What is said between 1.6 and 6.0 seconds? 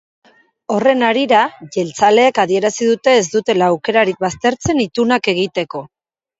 jeltzaleek adierazi dute ez dutela aukerarik baztertzen itunak egiteko.